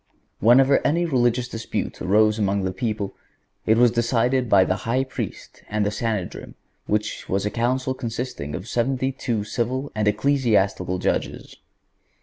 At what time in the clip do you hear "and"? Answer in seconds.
5.69-5.85, 9.93-10.07